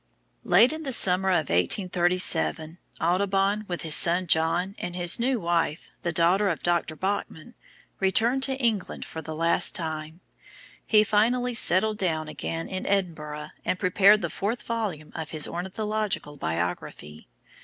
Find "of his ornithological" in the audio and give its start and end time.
15.13-16.35